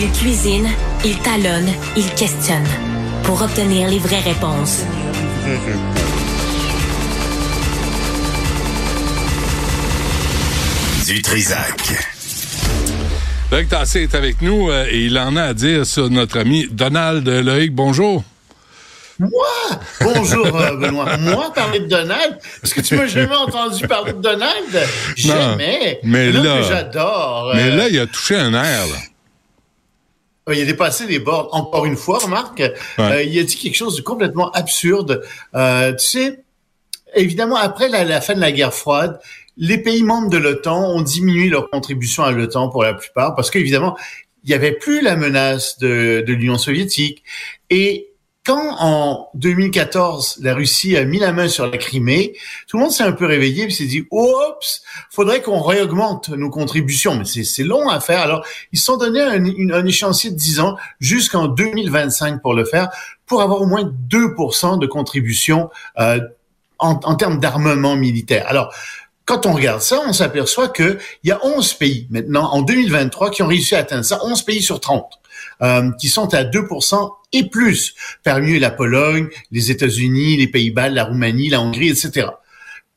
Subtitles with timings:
[0.00, 0.68] Il cuisine,
[1.04, 2.68] il talonne, il questionne
[3.24, 4.84] pour obtenir les vraies réponses.
[11.04, 11.94] Du Trisac.
[13.50, 16.68] Luc Tassé est avec nous euh, et il en a à dire sur notre ami
[16.70, 17.74] Donald Loïc.
[17.74, 18.22] Bonjour.
[19.18, 19.30] Moi?
[20.02, 21.16] Bonjour, euh, Benoît.
[21.16, 22.38] Moi, parler de Donald?
[22.62, 24.86] Est-ce que tu m'as jamais entendu parler de Donald?
[25.16, 25.98] Jamais.
[26.04, 27.52] mais là, j'adore.
[27.54, 28.98] Mais là, il a touché un air, là.
[30.50, 31.48] Il a dépassé les bords.
[31.52, 32.62] Encore une fois, remarque,
[32.98, 35.22] euh, il a dit quelque chose de complètement absurde.
[35.54, 35.58] tu
[35.98, 36.44] sais,
[37.14, 39.18] évidemment, après la, la, fin de la guerre froide,
[39.56, 43.50] les pays membres de l'OTAN ont diminué leur contribution à l'OTAN pour la plupart parce
[43.50, 43.96] qu'évidemment,
[44.44, 47.24] il n'y avait plus la menace de, de l'Union soviétique.
[47.70, 48.07] Et
[48.48, 52.32] quand en 2014, la Russie a mis la main sur la Crimée,
[52.66, 56.48] tout le monde s'est un peu réveillé et s'est dit, oups, faudrait qu'on réaugmente nos
[56.48, 57.14] contributions.
[57.14, 58.20] Mais c'est long à faire.
[58.20, 62.88] Alors, ils se sont donné un, échéancier de 10 ans jusqu'en 2025 pour le faire,
[63.26, 66.18] pour avoir au moins 2% de contribution euh,
[66.78, 68.46] en, en termes d'armement militaire.
[68.48, 68.72] Alors,
[69.26, 73.42] quand on regarde ça, on s'aperçoit qu'il y a 11 pays maintenant, en 2023, qui
[73.42, 75.04] ont réussi à atteindre ça, 11 pays sur 30,
[75.62, 80.88] euh, qui sont à 2% et plus, parmi eux la Pologne, les États-Unis, les Pays-Bas,
[80.88, 82.28] la Roumanie, la Hongrie, etc.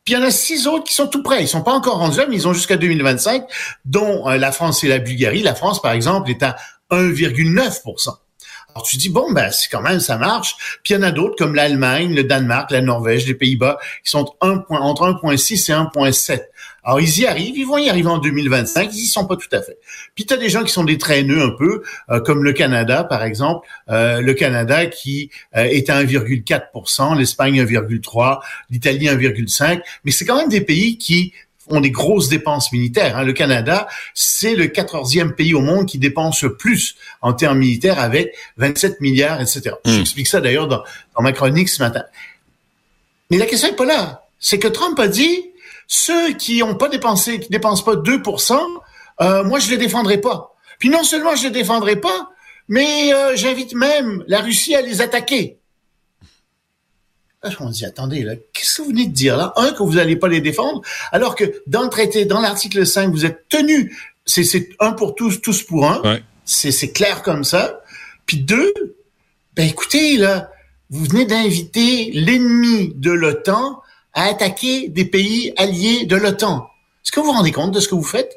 [0.03, 1.43] Puis il y en a six autres qui sont tout près.
[1.43, 3.43] Ils sont pas encore rendus là, mais ils ont jusqu'à 2025,
[3.85, 5.43] dont euh, la France et la Bulgarie.
[5.43, 6.55] La France, par exemple, est à
[6.91, 7.81] 1,9
[8.73, 10.79] alors tu dis bon ben c'est quand même ça marche.
[10.83, 14.11] Puis il y en a d'autres comme l'Allemagne, le Danemark, la Norvège, les Pays-Bas qui
[14.11, 16.41] sont entre 1.6 et 1.7.
[16.83, 19.49] Alors ils y arrivent, ils vont y arriver en 2025, ils y sont pas tout
[19.51, 19.77] à fait.
[20.15, 23.03] Puis tu as des gens qui sont des traîneux un peu euh, comme le Canada
[23.03, 30.11] par exemple, euh, le Canada qui euh, est à 1,4% l'Espagne 1,3%, l'Italie 1,5%, mais
[30.11, 31.33] c'est quand même des pays qui
[31.71, 33.17] ont des grosses dépenses militaires.
[33.17, 33.23] Hein.
[33.23, 37.99] Le Canada, c'est le 14e pays au monde qui dépense le plus en termes militaires
[37.99, 39.71] avec 27 milliards, etc.
[39.85, 39.91] Hmm.
[39.91, 40.83] J'explique ça d'ailleurs dans,
[41.19, 42.03] ma chronique ce matin.
[43.29, 44.25] Mais la question n'est pas là.
[44.39, 45.50] C'est que Trump a dit,
[45.93, 48.57] ceux qui n'ont pas dépensé, qui dépensent pas 2%,
[49.19, 50.55] euh, moi je les défendrai pas.
[50.79, 52.29] Puis non seulement je les défendrai pas,
[52.69, 55.59] mais euh, j'invite même la Russie à les attaquer.
[57.43, 59.51] Là, on dit, attendez, là, qu'est-ce que vous venez de dire là?
[59.57, 60.81] Un, que vous n'allez pas les défendre,
[61.11, 63.93] alors que dans le traité, dans l'article 5, vous êtes tenu,
[64.25, 66.19] c'est un pour tous, tous pour un.
[66.45, 67.81] C'est clair comme ça.
[68.25, 68.71] Puis deux,
[69.55, 70.51] ben écoutez, là,
[70.89, 73.81] vous venez d'inviter l'ennemi de l'OTAN
[74.13, 76.69] à attaquer des pays alliés de l'OTAN.
[77.03, 78.35] Est-ce que vous vous rendez compte de ce que vous faites?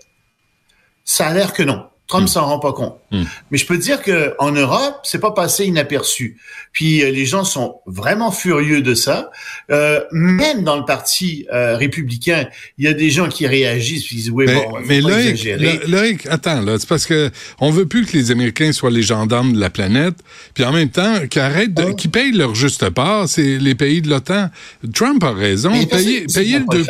[1.05, 1.89] Ça a l'air que non.
[2.07, 2.29] Trump mm.
[2.29, 2.99] s'en rend pas compte.
[3.11, 3.23] Mm.
[3.51, 6.39] Mais je peux dire que en Europe, c'est pas passé inaperçu.
[6.73, 9.31] Puis euh, les gens sont vraiment furieux de ça.
[9.71, 12.47] Euh, même dans le parti euh, républicain,
[12.79, 15.01] il y a des gens qui réagissent puis disent oui mais, bon, mais
[15.87, 19.53] Loïc, attends là, c'est parce que on veut plus que les Américains soient les gendarmes
[19.53, 20.17] de la planète,
[20.53, 24.03] puis en même temps qu'ils arrêtent, de, qu'ils payent leur juste part, c'est les pays
[24.03, 24.51] de l'OTAN.
[24.93, 26.85] Trump a raison, payer, payer le 2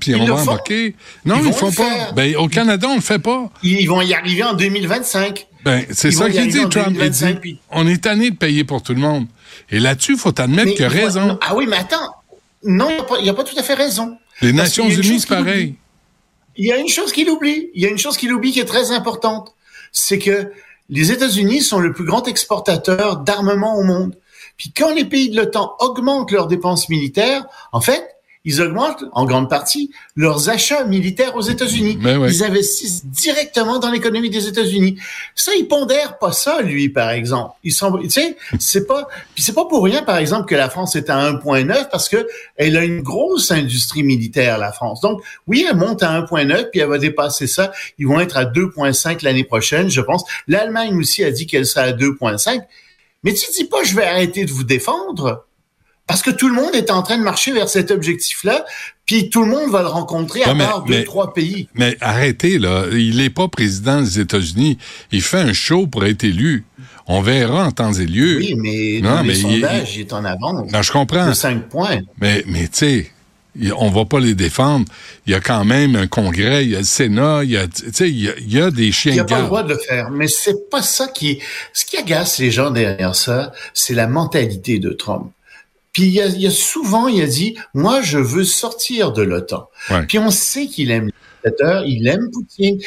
[0.00, 0.94] puis on va embarquer.
[1.24, 2.12] Non, ils, font pas.
[2.14, 3.50] Ben au Canada, on le fait pas.
[3.62, 5.46] Ils vont y arriver en 2025.
[5.64, 6.98] Ben, c'est ça qu'il dit, Trump.
[6.98, 9.26] dit, on est tanné de payer pour tout le monde.
[9.70, 11.38] Et là-dessus, il faut admettre qu'il a raison.
[11.40, 12.14] ah oui, mais attends.
[12.64, 12.88] Non,
[13.20, 14.16] il n'a pas, tout à fait raison.
[14.40, 15.74] Les Nations Unies, c'est pareil.
[16.56, 17.70] Il y a une chose qu'il oublie.
[17.74, 19.54] Il y a une chose qu'il oublie qui est très importante.
[19.92, 20.50] C'est que
[20.88, 24.16] les États-Unis sont le plus grand exportateur d'armement au monde.
[24.56, 28.13] Puis quand les pays de l'OTAN augmentent leurs dépenses militaires, en fait,
[28.44, 31.98] ils augmentent en grande partie leurs achats militaires aux États-Unis.
[32.00, 34.98] Ben ils investissent directement dans l'économie des États-Unis.
[35.34, 37.54] Ça, il pondère pas ça, lui, par exemple.
[37.64, 40.68] Ils sont, tu sais, c'est pas, puis c'est pas pour rien, par exemple, que la
[40.68, 45.00] France est à 1.9 parce que elle a une grosse industrie militaire, la France.
[45.00, 47.72] Donc, oui, elle monte à 1.9 puis elle va dépasser ça.
[47.98, 50.24] Ils vont être à 2.5 l'année prochaine, je pense.
[50.48, 52.60] L'Allemagne aussi a dit qu'elle sera à 2.5.
[53.22, 55.46] Mais tu dis pas, je vais arrêter de vous défendre.
[56.06, 58.66] Parce que tout le monde est en train de marcher vers cet objectif-là,
[59.06, 61.68] puis tout le monde va le rencontrer à part deux, trois pays.
[61.74, 62.84] Mais arrêtez, là.
[62.92, 64.78] Il n'est pas président des États-Unis.
[65.12, 66.64] Il fait un show pour être élu.
[67.06, 68.38] On verra en temps et lieu.
[68.38, 70.70] Oui, mais non, dans mais les sondages, il, est en avance.
[70.72, 71.28] Non, je comprends.
[71.28, 72.00] De cinq points.
[72.20, 73.10] Mais, mais tu sais,
[73.76, 74.86] on va pas les défendre.
[75.26, 77.66] Il y a quand même un congrès, il y a le Sénat, il y a,
[78.00, 79.12] il y a, des chiens.
[79.12, 81.40] Il n'y a pas le droit de le faire, mais c'est pas ça qui,
[81.72, 85.30] ce qui agace les gens derrière ça, c'est la mentalité de Trump.
[85.94, 89.70] Puis il y a, souvent, il a dit, moi, je veux sortir de l'OTAN.
[90.08, 91.12] Puis on sait qu'il aime les
[91.50, 92.80] dictateurs, il aime Poutine,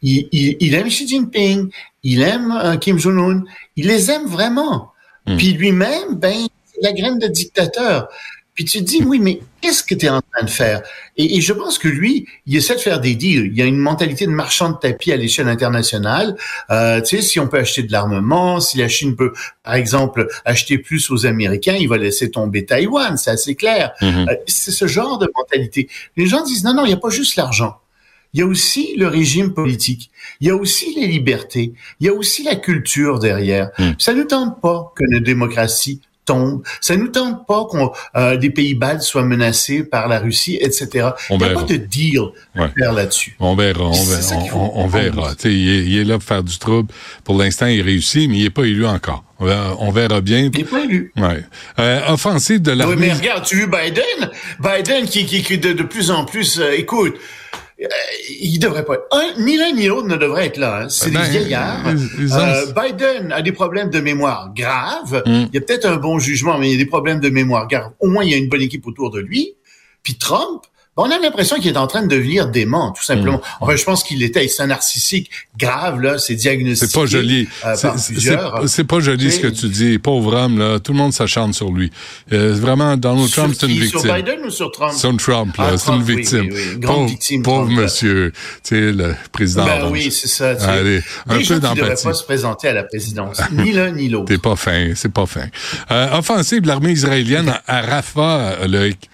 [0.00, 1.70] il, aime Xi Jinping,
[2.04, 3.42] il aime euh, Kim Jong-un,
[3.76, 4.92] il les aime vraiment.
[5.26, 5.36] Hmm.
[5.36, 8.08] Puis lui-même, ben, c'est la graine de dictateur.
[8.54, 10.82] Puis tu te dis, oui, mais qu'est-ce que tu es en train de faire?
[11.16, 13.46] Et, je pense que lui, il essaie de faire des deals.
[13.46, 16.36] Il y a une mentalité de marchand de tapis à l'échelle internationale.
[16.70, 19.32] Euh, tu sais, si on peut acheter de l'armement, si la Chine peut,
[19.62, 23.92] par exemple, acheter plus aux Américains, il va laisser tomber Taïwan, c'est assez clair.
[24.02, 24.28] Mm-hmm.
[24.28, 25.88] Euh, c'est ce genre de mentalité.
[26.18, 27.78] Les gens disent, non, non, il n'y a pas juste l'argent.
[28.34, 30.10] Il y a aussi le régime politique.
[30.40, 31.72] Il y a aussi les libertés.
[32.00, 33.70] Il y a aussi la culture derrière.
[33.78, 33.92] Mm.
[33.98, 36.62] Ça ne tente pas que notre démocratie tombe.
[36.80, 41.10] Ça nous tente pas qu'on euh, les pays baltes soient menacés par la Russie, etc.
[41.30, 42.20] Il n'y a pas de deal
[42.54, 43.36] à faire là-dessus.
[43.40, 44.36] On verra, on verra.
[44.54, 45.34] On, verra.
[45.44, 46.92] Il est, là pour faire du trouble.
[47.24, 49.24] Pour l'instant, il réussit, mais il n'est pas élu encore.
[49.40, 50.38] On verra bien.
[50.38, 51.12] Il n'est pas élu.
[51.16, 51.44] Ouais.
[51.78, 52.94] Euh, offensive de l'armée.
[52.94, 54.30] Oui, mais regarde, tu as vu Biden?
[54.60, 57.14] Biden qui, qui, qui de, de plus en plus, euh, écoute,
[57.84, 57.88] euh,
[58.40, 59.40] il devrait pas être.
[59.40, 60.82] ni l'un ni l'autre ne devrait être là.
[60.82, 60.88] Hein.
[60.88, 61.86] C'est des ben, vieillards.
[61.86, 65.22] Euh, Biden a des problèmes de mémoire graves.
[65.26, 65.46] Hmm.
[65.52, 67.68] Il y a peut-être un bon jugement, mais il y a des problèmes de mémoire
[67.68, 67.92] graves.
[68.00, 69.54] Au moins, il y a une bonne équipe autour de lui.
[70.02, 70.62] Puis Trump,
[70.98, 73.38] on a l'impression qu'il est en train de devenir dément, tout simplement.
[73.38, 73.62] Mm.
[73.62, 76.86] Enfin, je pense qu'il était, c'est un narcissique grave, là, c'est diagnostiqué.
[76.86, 77.48] C'est pas joli.
[77.64, 79.98] Euh, c'est pas joli ce que tu dis.
[79.98, 81.90] Pauvre homme, là, tout le monde s'acharne sur lui.
[82.32, 84.00] Euh, vraiment, Donald Trump, c'est une victime.
[84.00, 84.92] Sur Biden ou sur Trump?
[84.92, 86.48] Sur Trump, là, ah, c'est une victime.
[86.50, 87.42] Oui, oui, Grande pauvre, victime.
[87.42, 89.64] Pauvre monsieur, tu sais, le président.
[89.64, 90.50] Ben oui, c'est ça.
[90.68, 91.80] Allez, un peu d'empathie.
[91.80, 94.26] devrait pas se présenter à la présidence, ni l'un ni l'autre.
[94.26, 95.46] T'es pas fin, c'est pas fin.
[95.90, 99.08] Euh, offensive de l'armée israélienne à Rafah, Loïc.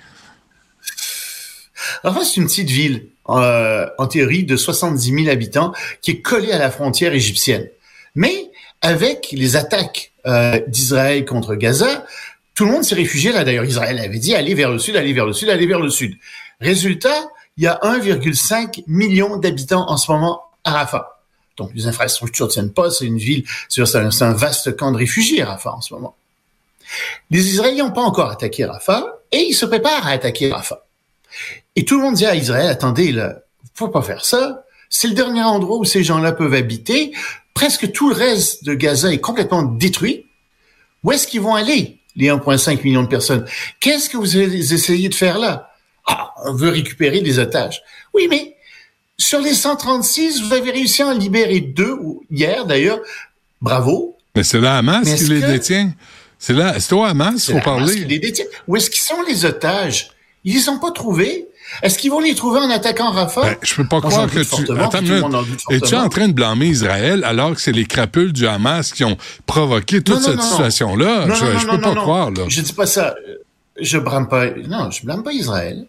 [2.04, 6.52] Enfin, c'est une petite ville, euh, en théorie, de 70 000 habitants, qui est collée
[6.52, 7.68] à la frontière égyptienne.
[8.14, 8.50] Mais
[8.82, 12.04] avec les attaques euh, d'Israël contre Gaza,
[12.54, 13.44] tout le monde s'est réfugié là.
[13.44, 15.90] D'ailleurs, Israël avait dit aller vers le sud, aller vers le sud, aller vers le
[15.90, 16.16] sud.
[16.60, 21.20] Résultat, il y a 1,5 million d'habitants en ce moment à Rafah.
[21.56, 22.90] Donc, les infrastructures ne tiennent pas.
[22.90, 26.14] C'est une ville, c'est un vaste camp de réfugiés, Rafah, en ce moment.
[27.30, 30.84] Les Israéliens n'ont pas encore attaqué Rafah et ils se préparent à attaquer Rafah.
[31.76, 33.36] Et tout le monde dit à Israël, attendez, là,
[33.74, 34.64] faut pas faire ça.
[34.90, 37.12] C'est le dernier endroit où ces gens-là peuvent habiter.
[37.54, 40.26] Presque tout le reste de Gaza est complètement détruit.
[41.04, 43.44] Où est-ce qu'ils vont aller, les 1,5 millions de personnes?
[43.80, 45.70] Qu'est-ce que vous essayez de faire là?
[46.06, 47.82] Ah, on veut récupérer des otages.
[48.14, 48.56] Oui, mais
[49.18, 51.96] sur les 136, vous avez réussi à en libérer deux,
[52.30, 53.00] hier d'ailleurs.
[53.60, 54.16] Bravo.
[54.34, 55.92] Mais c'est là Hamas qui les détient.
[56.38, 58.04] C'est là, c'est au Hamas, faut parler.
[58.04, 58.46] les détient.
[58.66, 60.10] Où est-ce qu'ils sont les otages?
[60.44, 61.48] Ils les ont pas trouvés.
[61.82, 63.42] Est-ce qu'ils vont les trouver en attaquant Rafah?
[63.42, 64.72] Ben, je peux pas croire que tu...
[64.80, 69.04] Attends Es-tu en train de blâmer Israël alors que c'est les crapules du Hamas qui
[69.04, 71.28] ont provoqué toute cette situation-là?
[71.28, 72.44] Je, je peux pas croire, là.
[72.48, 73.14] Je dis pas ça.
[73.78, 74.50] Je blâme pas...
[74.50, 75.86] Non, je blâme pas Israël.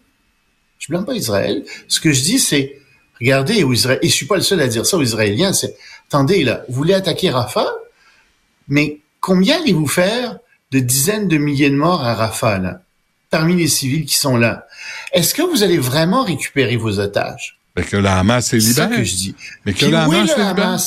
[0.78, 1.64] Je blâme pas Israël.
[1.88, 2.76] Ce que je dis, c'est...
[3.20, 3.98] Regardez, Israël...
[4.02, 5.52] Et je suis pas le seul à dire ça aux Israéliens.
[5.52, 5.76] C'est...
[6.08, 7.72] Attendez, là, vous voulez attaquer Rafah?
[8.68, 10.38] Mais combien allez-vous faire
[10.72, 12.82] de dizaines de milliers de morts à Rafah, là?
[13.30, 14.66] Parmi les civils qui sont là.
[15.12, 17.58] Est-ce que vous allez vraiment récupérer vos otages?
[17.76, 18.88] Mais que la Hamas est libère.
[18.90, 19.34] C'est que je dis.
[19.64, 20.78] Mais que la Hamas est libère?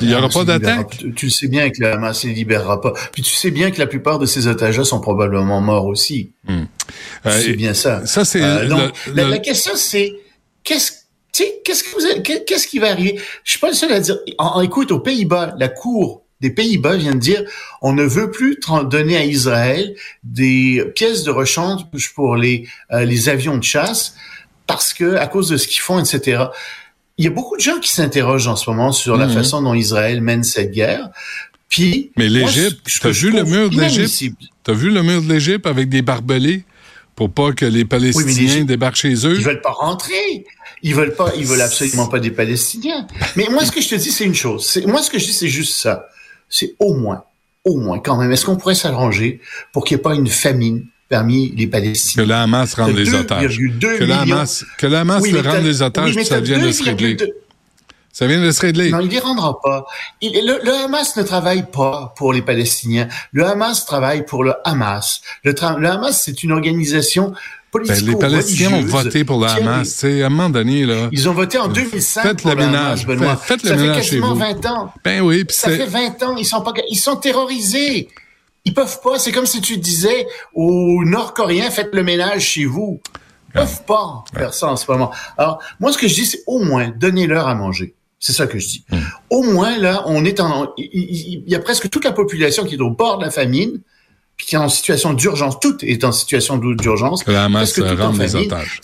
[0.00, 1.04] Il n'y aura pas d'attaque.
[1.16, 2.92] Tu le sais bien que la Hamas ne libérera pas.
[3.12, 6.32] Puis tu sais bien que la plupart de ces otages-là sont probablement morts aussi.
[6.46, 6.64] Hmm.
[7.24, 8.06] c'est bien ça.
[8.06, 8.42] Ça c'est.
[8.42, 10.14] Euh, la, question c'est
[10.62, 10.92] qu'est-ce
[11.32, 13.20] qu'est-ce que vous qu'est-ce qui va arriver?
[13.42, 14.16] Je suis pas le seul à dire.
[14.62, 17.42] écoute, aux Pays-Bas, la Cour des Pays-Bas vient de dire
[17.82, 21.82] on ne veut plus donner à Israël des pièces de rechange
[22.14, 24.14] pour les, euh, les avions de chasse
[24.66, 26.44] parce que à cause de ce qu'ils font, etc.
[27.18, 29.34] Il y a beaucoup de gens qui s'interrogent en ce moment sur la mhm.
[29.34, 31.10] façon dont Israël mène cette guerre.
[31.68, 34.38] Puis, mais l'Égypte, t'as vu le mur de l'Égypte?
[34.64, 36.64] T'as vu le mur de l'Égypte avec des barbelés
[37.14, 39.36] pour pas que les Palestiniens débarquent chez eux?
[39.36, 40.46] Ils veulent pas rentrer.
[40.82, 43.06] Ils veulent pas, ils veulent absolument pas des Palestiniens.
[43.36, 44.80] Mais moi, ce que je te dis, c'est une chose.
[44.86, 46.08] Moi, ce que je dis, c'est juste ça
[46.50, 47.24] c'est au moins,
[47.64, 49.40] au moins quand même, est-ce qu'on pourrait s'arranger
[49.72, 52.24] pour qu'il n'y ait pas une famine parmi les Palestiniens?
[52.24, 53.58] Que la Hamas rende les otages.
[53.58, 57.16] Que la Hamas, que la Hamas le rende les otages, ça vient de se régler.
[58.12, 58.90] Ça vient de se régler.
[58.90, 59.86] Non, il les rendra pas.
[60.20, 63.06] le, Hamas ne travaille pas pour les Palestiniens.
[63.30, 65.22] Le Hamas travaille pour le Hamas.
[65.44, 67.32] Le, le Hamas, c'est une organisation
[67.72, 70.04] ben, les Palestiniens ont voté pour la Hamas.
[70.04, 71.08] À un moment donné, là.
[71.12, 73.36] Ils ont voté en 2005 faites pour le ménage, Benoît.
[73.36, 73.68] Faites, le.
[73.68, 74.92] Ça fait quasiment 20 ans.
[75.04, 75.44] Ben oui.
[75.48, 76.36] ça fait 20 ans.
[76.36, 78.08] Ils sont pas, ils sont terrorisés.
[78.64, 79.18] Ils peuvent pas.
[79.18, 83.00] C'est comme si tu disais aux Nord-Coréens, faites le ménage chez vous.
[83.48, 85.10] Ils peuvent pas faire ça en ce moment.
[85.38, 87.94] Alors, moi, ce que je dis, c'est au moins, donnez-leur à manger.
[88.18, 88.84] C'est ça que je dis.
[88.90, 88.98] Hmm.
[89.30, 92.80] Au moins, là, on est en, il y a presque toute la population qui est
[92.80, 93.80] au bord de la famine
[94.50, 97.24] qui est en situation d'urgence, tout est en situation d'urgence.
[97.28, 98.80] La Hamas rende les otages.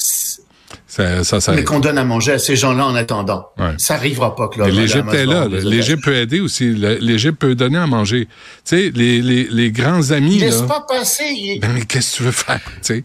[0.97, 3.50] Ça, ça, Mais qu'on donne à manger à ces gens-là en attendant.
[3.76, 4.71] Ça arrivera pas, Claude.
[4.71, 5.47] L'Égypte est là.
[5.47, 6.73] L'Égypte peut aider aussi.
[6.75, 8.26] L'Égypte peut donner à manger.
[8.26, 8.31] Tu
[8.65, 10.38] sais, les, les, les grands amis.
[10.38, 11.59] Laisse là, pas passer.
[11.61, 13.05] Ben, mais qu'est-ce que tu veux faire, tu sais?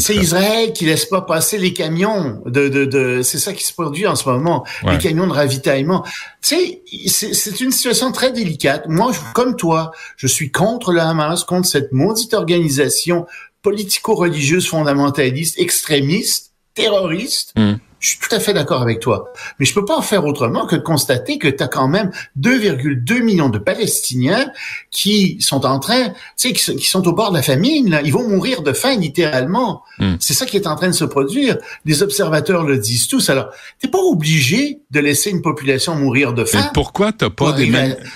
[0.00, 3.72] c'est Israël qui laisse pas passer les camions de, de, de c'est ça qui se
[3.72, 6.04] produit en ce moment, les camions de ravitaillement.
[6.42, 8.84] Tu sais, c'est une situation très délicate.
[8.88, 13.26] Moi, comme toi, je suis contre le Hamas, contre cette maudite organisation
[13.62, 16.49] politico-religieuse fondamentaliste, extrémiste,
[16.80, 17.52] terroriste.
[17.56, 17.74] Hmm.
[18.00, 19.32] Je suis tout à fait d'accord avec toi.
[19.58, 22.10] Mais je peux pas en faire autrement que de constater que tu as quand même
[22.40, 24.50] 2,2 millions de Palestiniens
[24.90, 27.90] qui sont en train, tu sais, qui, sont au bord de la famine.
[27.90, 28.00] Là.
[28.02, 29.82] Ils vont mourir de faim littéralement.
[29.98, 30.14] Hmm.
[30.18, 31.58] C'est ça qui est en train de se produire.
[31.84, 33.28] Les observateurs le disent tous.
[33.28, 36.62] Alors, t'es pas obligé de laisser une population mourir de faim.
[36.62, 37.70] Mais pourquoi t'as pas des...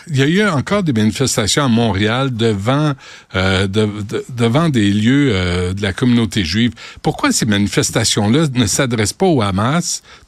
[0.09, 2.95] Il y a eu encore des manifestations à Montréal devant,
[3.35, 6.73] euh, devant des lieux euh, de la communauté juive.
[7.03, 9.74] Pourquoi ces manifestations-là ne s'adressent pas au Hamas?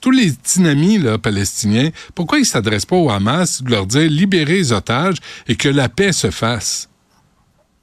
[0.01, 4.09] Tous les dynamis là, palestiniens, pourquoi ils ne s'adressent pas au Hamas de leur dire
[4.11, 5.17] libérer les otages
[5.49, 6.89] et que la paix se fasse?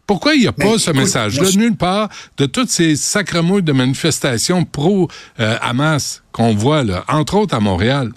[0.05, 4.65] Pourquoi il n'y a pas ce message-là nulle part de toutes ces sacremouilles de manifestations
[4.65, 8.11] pro-Hamas euh, qu'on voit, là, entre autres à Montréal?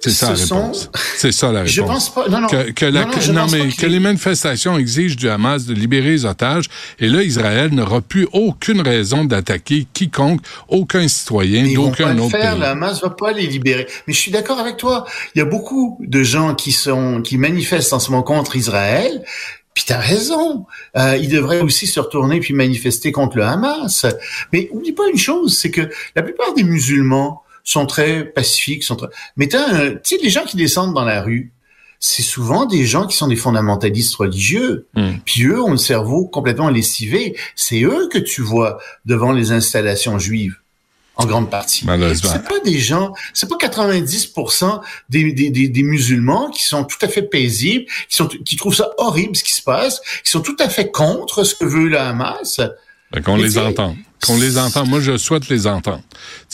[0.00, 1.72] C'est ça la ça la réponse.
[1.72, 2.28] Je pense pas.
[2.28, 2.46] Non, non.
[2.48, 6.66] Que, non, mais que les manifestations exigent du Hamas de libérer les otages.
[6.98, 12.52] Et là, Israël n'aura plus aucune raison d'attaquer quiconque, aucun citoyen d'aucun autre le faire,
[12.52, 12.60] pays.
[12.60, 13.86] Le Hamas va pas les libérer.
[14.06, 15.04] Mais je suis d'accord avec toi.
[15.34, 19.24] Il y a beaucoup de gens qui sont qui manifestent en ce moment contre Israël.
[19.74, 20.66] Puis t'as raison.
[20.96, 24.06] Euh, ils devraient aussi se retourner puis manifester contre le Hamas.
[24.52, 28.96] Mais oublie pas une chose, c'est que la plupart des musulmans sont très pacifiques, sont
[28.96, 29.08] très...
[29.36, 29.56] Mais tu
[30.02, 31.52] sais, les gens qui descendent dans la rue,
[32.00, 34.86] c'est souvent des gens qui sont des fondamentalistes religieux.
[34.94, 35.14] Hmm.
[35.24, 37.36] Puis eux ont le cerveau complètement lessivé.
[37.56, 40.56] C'est eux que tu vois devant les installations juives
[41.18, 41.84] en grande partie.
[42.14, 47.08] C'est pas des gens, c'est pas 90% des, des, des, musulmans qui sont tout à
[47.08, 50.56] fait paisibles, qui sont qui trouvent ça horrible ce qui se passe, qui sont tout
[50.60, 52.60] à fait contre ce que veut le Hamas.
[53.12, 53.96] Ben, qu'on les entend.
[54.24, 54.84] Qu'on les entend.
[54.86, 56.02] Moi, je souhaite les entendre.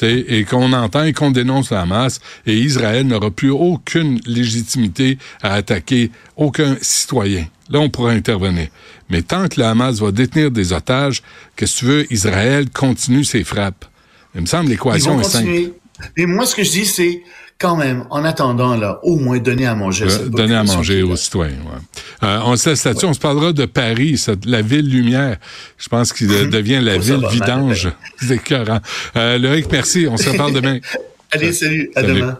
[0.02, 2.20] et qu'on entend et qu'on dénonce la masse.
[2.46, 7.46] Et Israël n'aura plus aucune légitimité à attaquer aucun citoyen.
[7.70, 8.68] Là, on pourra intervenir.
[9.10, 11.22] Mais tant que la Hamas va détenir des otages,
[11.56, 13.86] que si tu veux, Israël continue ses frappes.
[14.34, 15.72] Il me semble l'équation est simple.
[16.16, 17.22] Et moi, ce que je dis, c'est
[17.58, 20.06] quand même, en attendant, là, au moins donner à manger.
[20.08, 21.56] Euh, donner à manger aux citoyens.
[21.56, 22.28] Ouais.
[22.28, 23.06] Euh, on se laisse là-dessus.
[23.06, 25.36] On se parlera de Paris, la ville lumière.
[25.78, 27.90] Je pense qu'il devient la ville vidange.
[28.20, 28.80] C'est écœurant.
[29.16, 30.06] Euh, Loïc, merci.
[30.08, 30.78] On se reparle demain.
[31.30, 31.90] Allez, salut.
[31.94, 32.38] À demain.